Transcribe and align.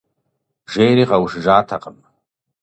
Жейри, 0.73 1.03
къэушыжатэкъым… 1.09 1.97